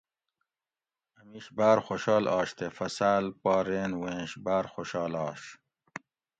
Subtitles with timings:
[1.19, 5.41] اۤ میش باۤر خوشال آش تے فصاۤل پا رین ووینش بار خوشال آش